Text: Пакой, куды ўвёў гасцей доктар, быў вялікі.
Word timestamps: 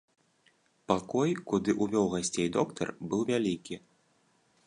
Пакой, 0.91 1.33
куды 1.51 1.75
ўвёў 1.85 2.07
гасцей 2.15 2.47
доктар, 2.57 2.87
быў 3.11 3.21
вялікі. 3.31 3.75